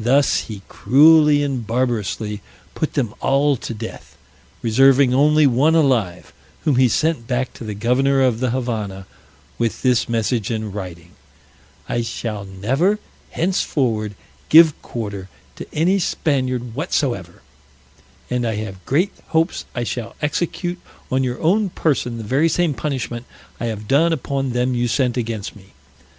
Thus 0.00 0.44
he 0.46 0.62
cruelly 0.66 1.42
and 1.42 1.66
barbarously 1.66 2.40
put 2.74 2.94
them 2.94 3.14
all 3.20 3.54
to 3.58 3.74
death, 3.74 4.16
reserving 4.62 5.12
only 5.12 5.46
one 5.46 5.74
alive, 5.74 6.32
whom 6.64 6.76
he 6.76 6.88
sent 6.88 7.26
back 7.26 7.52
to 7.52 7.64
the 7.64 7.74
governor 7.74 8.22
of 8.22 8.40
the 8.40 8.48
Havannah, 8.48 9.04
with 9.58 9.82
this 9.82 10.08
message 10.08 10.50
in 10.50 10.72
writing: 10.72 11.10
"I 11.86 12.00
shall 12.00 12.46
never 12.46 12.98
henceforward 13.32 14.14
give 14.48 14.72
quarter 14.80 15.28
to 15.56 15.66
any 15.74 15.98
Spaniard 15.98 16.74
whatsoever; 16.74 17.42
and 18.30 18.46
I 18.46 18.54
have 18.54 18.86
great 18.86 19.12
hopes 19.26 19.66
I 19.74 19.84
shall 19.84 20.16
execute 20.22 20.80
on 21.10 21.22
your 21.22 21.38
own 21.42 21.68
person 21.68 22.16
the 22.16 22.24
very 22.24 22.48
same 22.48 22.72
punishment 22.72 23.26
I 23.60 23.66
have 23.66 23.86
done 23.86 24.14
upon 24.14 24.52
them 24.52 24.72
you 24.74 24.88
sent 24.88 25.18
against 25.18 25.54
me. 25.54 25.74